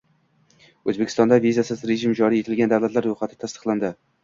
[0.93, 3.97] O'zbekistonda vizasiz rejim joriy etilgan davlatlar ro'yxati tasdiqlandi.